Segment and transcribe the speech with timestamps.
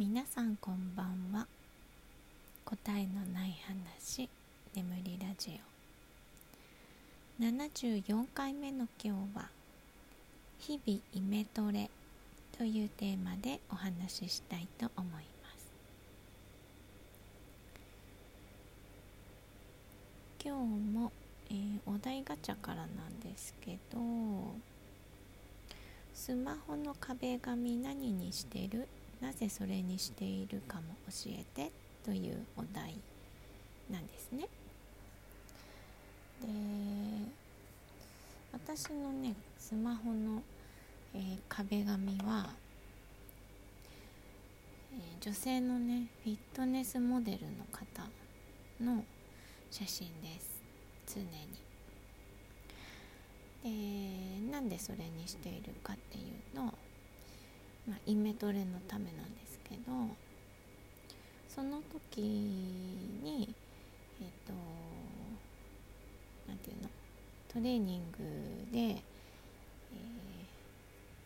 [0.00, 1.46] 皆さんこんばんは。
[2.64, 4.30] 答えのない話
[4.74, 5.60] 眠りラジ
[7.38, 7.44] オ。
[7.44, 9.50] 74回目の今日は
[10.58, 11.90] 「日々イメトレ」
[12.56, 15.20] というテーマでお話ししたいと思いま
[15.58, 15.70] す。
[20.42, 21.12] 今日も、
[21.50, 23.98] えー、お題ガチャからなんですけど
[26.14, 28.88] スマホの壁紙何にしてる？
[29.20, 31.70] なぜそれにしているかも教えて
[32.04, 32.94] というお題
[33.90, 34.48] なんですね。
[36.40, 36.46] で
[38.52, 40.42] 私のねスマホの、
[41.14, 42.50] えー、壁紙は、
[44.92, 48.08] えー、女性のねフィットネスモデルの方
[48.82, 49.04] の
[49.70, 51.26] 写真です常に。
[53.62, 56.72] でなんでそれにしているかっていうと
[57.88, 59.82] まあ、イメトレのためなんですけど
[61.48, 63.54] その時に
[64.20, 64.52] えっ、ー、と
[66.46, 66.88] 何て言うの？
[67.52, 68.18] トレーニング
[68.72, 69.02] で、え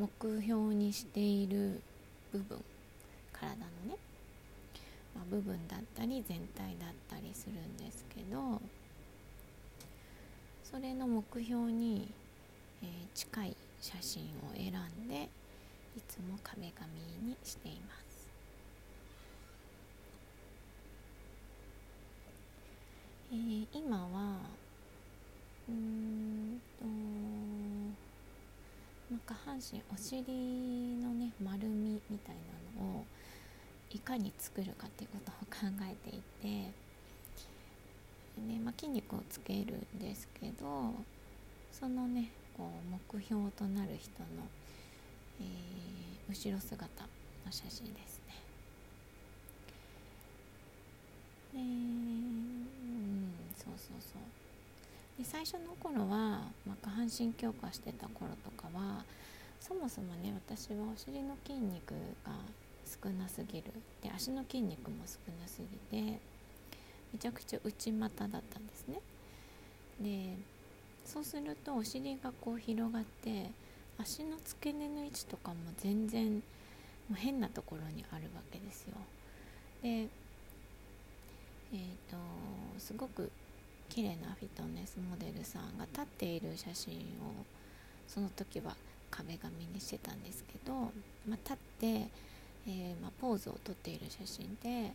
[0.00, 1.80] ー、目標にしている
[2.32, 2.58] 部分
[3.32, 3.96] 体のね、
[5.14, 8.60] まあ、部分だったり全体だったりするんですけど
[10.64, 12.08] それの目標に、
[12.82, 14.26] えー、近い写真を
[14.56, 14.72] 選
[15.06, 15.28] んで
[15.98, 16.92] いつも壁紙
[17.28, 18.28] にしています、
[23.32, 24.38] えー、今は
[25.68, 26.84] うんと、
[29.10, 30.22] まあ、下半身お尻
[31.02, 32.36] のね丸みみたい
[32.78, 33.04] なのを
[33.90, 36.46] いかに作るかっていうことを考えていて、
[38.40, 40.94] ねまあ、筋肉をつけるんですけど
[41.72, 42.70] そのねこ
[43.12, 44.46] う目標となる人の
[45.40, 48.34] えー、後ろ姿の写真ですね。
[51.54, 52.66] でうん
[53.56, 54.22] そうそうそう。
[55.18, 59.04] で最初の頃は、まあ、下半身強化してた頃とかは
[59.60, 61.92] そもそもね私はお尻の筋肉
[62.24, 62.32] が
[62.84, 63.72] 少なすぎる。
[64.02, 66.20] で足の筋肉も少なすぎて
[67.12, 69.00] めちゃくちゃ内股だったんですね。
[70.00, 70.36] で
[71.04, 73.50] そうするとお尻がこう広がって
[73.98, 76.40] 足の付け根の位置とかも全然も
[77.12, 78.94] う変なところにあるわけですよ。
[79.82, 82.16] でえっ、ー、と
[82.78, 83.30] すごく
[83.88, 87.44] 綺麗なフィットネスモデルさんが立っている写真を
[88.06, 88.76] その時は
[89.10, 90.72] 壁紙にしてたんですけど、
[91.26, 94.92] まあ、立って、えー、まあ、ポーズをとっている写真で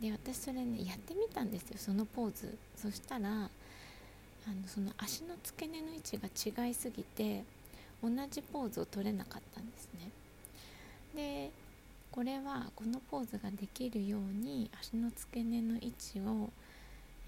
[0.00, 2.56] で私それねやってみたんですよそのポーズ。
[2.76, 7.44] そしたらあのその足の付け根の位置が違いすぎて
[8.02, 10.10] 同じポーズを取れなかったんですね。
[11.14, 11.50] で
[12.10, 16.50] これはこのポーズができるように足の付け根の位置を、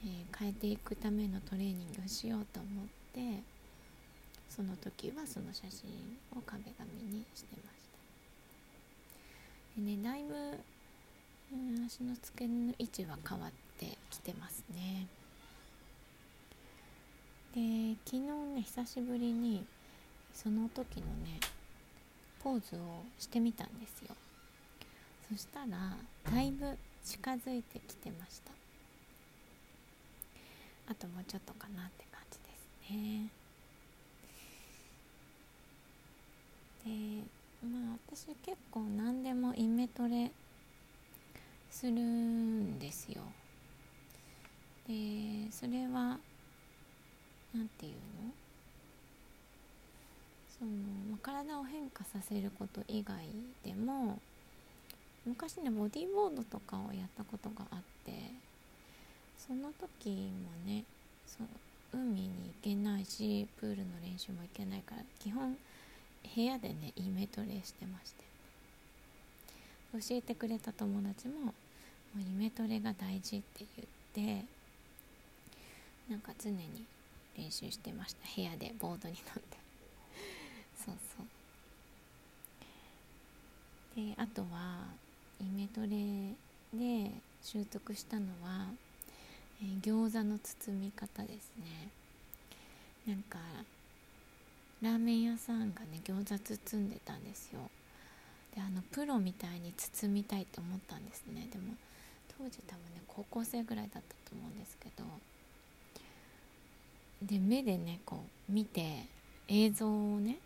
[0.04, 3.42] えー、変えていくためのトレーニングをしようと思って
[4.48, 5.88] その時はその写真
[6.36, 7.78] を壁紙にしてまし
[9.76, 9.80] た。
[9.80, 10.34] でねだいぶ、
[11.52, 15.06] うん、足の付け根の位置は変わってきてますね。
[17.54, 18.20] で昨日
[18.54, 19.64] ね久しぶりに
[20.34, 21.38] その時のね
[22.42, 24.16] ポーズをしてみたんですよ。
[25.30, 25.96] そしたら
[26.30, 28.52] だいぶ近づいてきてました。
[30.88, 33.28] あともうちょっとかなって感じですね。
[36.84, 36.90] で
[37.64, 40.32] まあ私結構何でもイメトレ
[41.70, 43.22] するんですよ。
[44.88, 46.18] でそれは
[47.54, 48.41] 何て言うの？
[50.62, 53.16] その、体を変化させること以外
[53.64, 54.20] でも
[55.26, 58.12] 昔ねボディーボードとかをやったことがあって
[59.38, 60.84] その時もね
[61.26, 61.38] そ
[61.92, 62.30] 海に行
[62.62, 65.56] けないしプールの練習も行けないから基本
[66.34, 68.22] 部屋でねイメトレしてまして。
[69.92, 71.52] 教えてくれた友達もも
[72.16, 73.66] うイメトレが大事って
[74.14, 74.44] 言って
[76.08, 76.84] なんか常に
[77.36, 78.20] 練習してました。
[78.34, 79.61] 部屋でボードに乗って。
[80.84, 81.26] そうそう。
[84.06, 84.86] であとは
[85.40, 86.34] イメトレ
[86.72, 87.10] で
[87.42, 88.68] 習得したのは、
[89.60, 91.88] えー、餃子の包み方ですね。
[93.06, 93.38] なんか
[94.80, 97.60] ラーメン屋さんがね餃子包んでたんですよ。
[98.54, 101.48] であのプロみたいに包みたいと思ったんですね。
[101.52, 101.74] でも
[102.38, 105.04] 当時多分ね高校生ぐらいだったと思うんですけど。
[107.22, 109.04] で目でねこう見て
[109.46, 110.38] 映像をね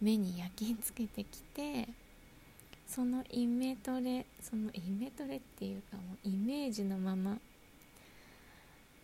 [0.00, 1.88] 目に焼き付けてきて
[2.86, 7.38] そのイメトレそのイメトレっていうかもうイメージのまま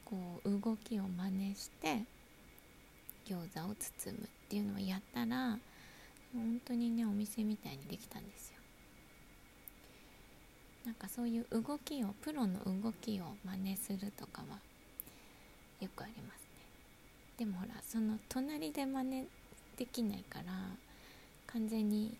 [0.04, 2.02] こう動きを真似して
[3.26, 5.58] 餃子を包むっていうのをやったら
[6.32, 8.56] 本当にねお店みたいにできたんですよ。
[10.84, 14.58] なんかそういう動きをプロの動きを真似するとかは
[15.81, 16.49] よくありますね。
[17.38, 19.26] でもほらその隣で真似
[19.76, 20.52] できないから
[21.46, 22.16] 完全に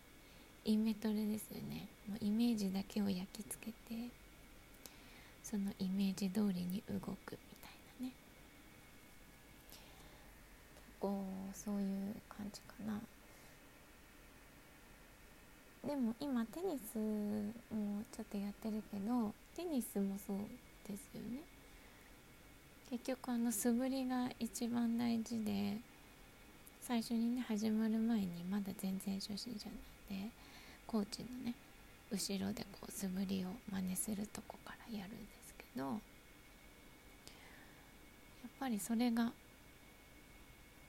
[0.65, 1.87] イメトレですよね。
[2.09, 4.09] もうイメージだけを焼き付けて
[5.43, 7.71] そのイメージ通りに動くみたい
[8.01, 8.13] なね。
[9.71, 11.25] 結構
[11.55, 13.01] そういう感じかな。
[15.87, 16.99] でも今テニス
[17.73, 20.39] もちょっとやってるけどテニスもそう
[20.89, 21.43] ですよね。
[22.91, 25.77] 結局あの素振りが一番大事で
[26.87, 30.31] 最初にね始まる前にまだ全然初心者なんで
[30.87, 31.55] コーチのね
[32.11, 35.99] 後ろでこう素振りを真似するとこからやるんですけどやっ
[38.61, 39.33] ぱりそれが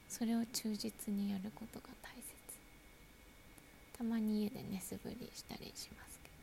[0.07, 2.23] それを忠実にやることが大切。
[3.97, 6.37] たまに家でね素振りしたりしますけど。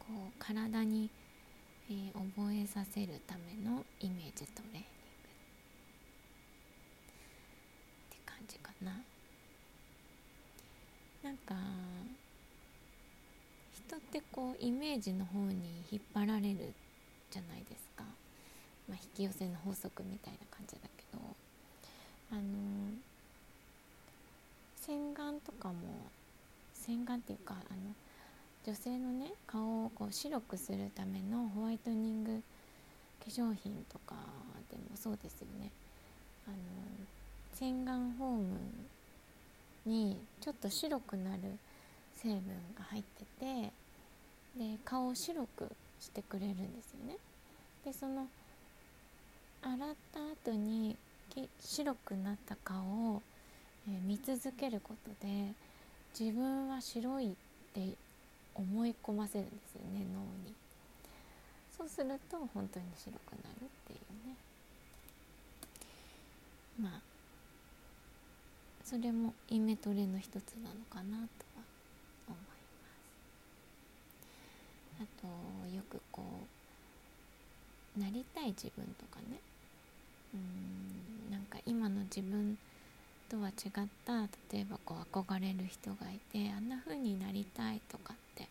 [0.00, 1.10] こう体に、
[1.90, 4.86] えー、覚えさせるためのイメージトレーニング
[8.08, 8.92] って感じかな。
[11.22, 11.54] なんか
[13.72, 16.72] 人ってこうイメージの方に引っ張られる
[17.30, 18.04] じゃないですか、
[18.88, 21.48] まあ、引き寄せの法則みたいな感じだけど。
[22.30, 22.40] あの
[24.76, 25.74] 洗顔とかも
[26.74, 27.94] 洗顔っていうかあの
[28.66, 32.42] 女性のね顔をこう白くするためのホワイトニング
[33.24, 34.14] 化粧品とか
[34.70, 35.70] でもそうですよね。
[36.46, 36.56] あの
[37.58, 38.58] 洗顔フォーム
[39.84, 41.58] にちょっと白くなる
[42.14, 42.38] 成分
[42.78, 43.72] が入ってて
[44.56, 45.68] で顔を白く
[45.98, 47.16] してくれるんですよね。
[47.84, 48.28] でその
[49.60, 49.94] 洗っ
[50.44, 50.96] た後に
[51.58, 52.78] 白くなった顔
[53.16, 53.22] を、
[53.88, 55.52] えー、見続けることで
[56.16, 57.34] 自分は白いっ
[57.74, 57.88] て
[58.54, 60.54] 思い込ませるんですよね脳に。
[61.76, 64.36] そうすると本当に白くなるっていうね。
[66.80, 67.07] まあ
[68.88, 71.62] それもイメトレの一つなのかなとは
[72.26, 72.88] 思いま
[74.96, 75.02] す。
[75.02, 76.22] あとよくこ
[77.98, 79.40] うなりたい自分とかね。
[80.32, 81.30] うん。
[81.30, 82.56] なんか今の自分
[83.28, 88.48] とは違った例えばこう憧れる人がいてあんな風になりたいとかって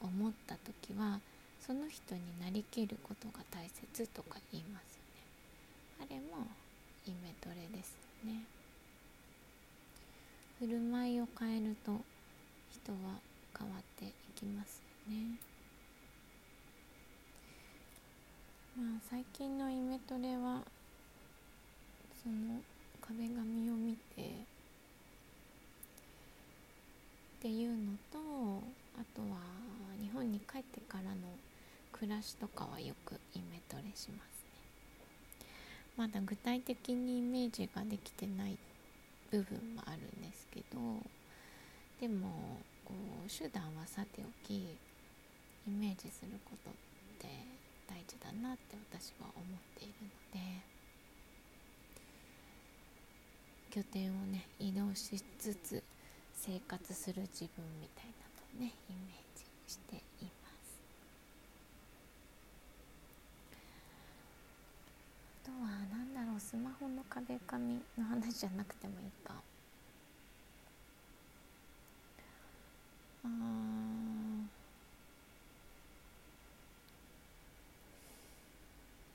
[0.00, 1.20] 思った時は
[1.64, 4.98] その人になりきることが大切とか言います
[6.00, 6.10] ね。
[6.10, 6.48] あれも
[7.06, 7.94] イメトレです
[8.26, 8.42] よね。
[10.60, 11.92] 振る舞いを変えると
[12.70, 12.98] 人は
[13.58, 15.38] 変わっていきますよね。
[18.76, 20.60] まあ最近のイメトレは
[22.22, 22.60] その
[23.00, 24.24] 壁紙を見てっ
[27.40, 28.18] ていうのと
[28.98, 29.38] あとは
[29.98, 31.38] 日本に帰ってからの
[31.90, 34.18] 暮らしとかはよくイメトレしますね。
[35.96, 38.58] まだ具体的にイメージができてない
[39.30, 40.78] 部分もあるんですけど
[42.00, 42.94] でもこ
[43.26, 46.72] う手段はさておきイメージすることっ
[47.18, 47.28] て
[47.86, 50.70] 大事だなって私は思っているので
[53.70, 55.82] 拠点をね移動しつつ
[56.34, 58.26] 生活する自分みたいな
[58.58, 60.80] のをねイメージしています
[65.44, 66.36] あとは何だろ
[66.90, 69.34] の壁紙の話じゃなくてもいいか。
[73.24, 73.28] あ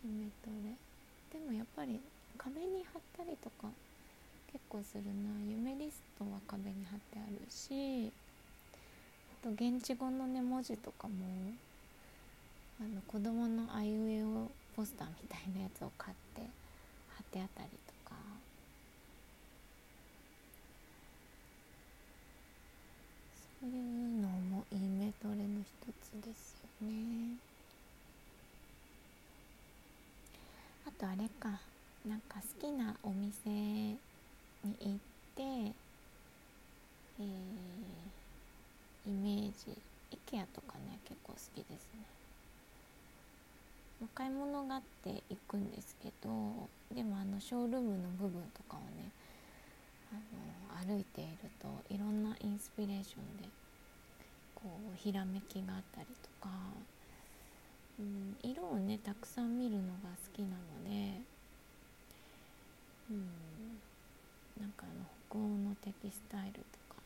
[0.03, 0.75] イメトレ
[1.39, 1.99] でもやっぱり
[2.37, 3.67] 壁に貼ったりとか
[4.51, 5.11] 結構するな。
[5.49, 8.11] 夢リストは壁に貼ってあるし
[9.41, 11.13] あと現地語のね文字とかも
[12.79, 16.41] あの子供のあいうえおポスターみたいなやつを買って
[17.15, 18.15] 貼ってあったりとか。
[23.61, 25.67] そういうのもイメトレの一
[26.03, 27.37] つですよね。
[30.87, 31.59] あとあれか。
[32.07, 33.97] なんか好きなお店に
[34.63, 34.97] 行っ
[35.35, 37.23] て、えー、
[39.07, 39.75] イメージ。
[40.11, 42.05] IKEA とかね結構好きですね。
[44.05, 46.29] お買い物があって行くんですけど
[46.93, 49.09] でもあのショールームの部分とかをね
[50.13, 53.49] あの歩いているといろんなインスピレーションで
[54.53, 54.61] こ
[54.93, 56.49] うひらめきがあったりとか、
[57.99, 60.53] うん、色をねたくさん見るのが好きなの
[60.87, 61.19] で、
[63.09, 63.25] うん、
[64.61, 66.59] なんかあの北欧のテキスタイルと
[66.93, 67.01] か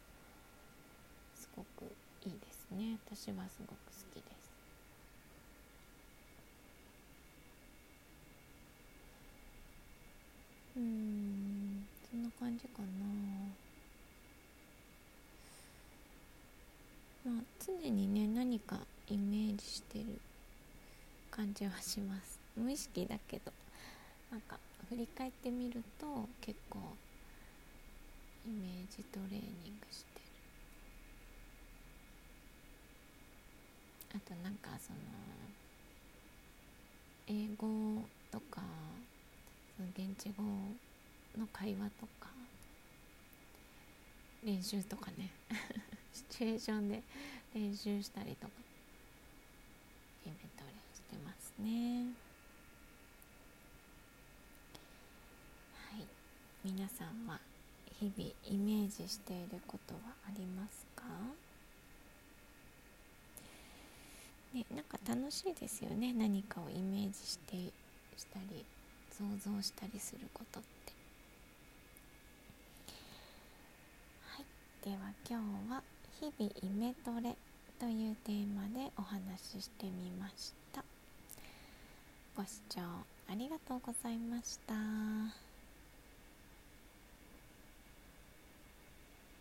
[1.36, 1.86] すごく
[2.25, 2.98] いいですね。
[3.08, 4.50] 私はすごく好きです。
[10.79, 12.86] うんそんな感じかな。
[17.32, 20.20] まあ常にね何かイメージしてる
[21.32, 22.39] 感じはします。
[22.56, 23.51] 無意識だけど。
[24.32, 26.80] なんか振り返ってみると結構
[28.46, 29.42] イメージトレーニン
[29.80, 30.20] グして
[34.12, 34.18] る。
[34.18, 34.98] あとなんかその
[37.28, 38.62] 英語とか
[39.96, 40.44] 現地語
[41.38, 42.30] の会話とか
[44.43, 45.29] 練習とかね。
[46.13, 47.03] シチュエーションで
[47.53, 48.53] 練習したりとか
[50.25, 52.05] イベントレしてますね。
[55.75, 56.08] はい。
[56.63, 57.39] 皆さんは
[58.00, 61.03] 日々イメージしていることはありますか？
[64.53, 66.12] ね、なんか楽しいですよね。
[66.13, 67.72] 何かをイメージして
[68.17, 68.65] したり
[69.12, 70.93] 想像したりすることって
[74.22, 74.46] はい
[74.83, 74.98] では
[75.29, 75.83] 今日は
[76.21, 77.36] 「日々イメトレ」
[77.79, 80.86] というテーマでお話ししてみました
[82.33, 82.79] ご視聴
[83.27, 85.49] ありがとうございました。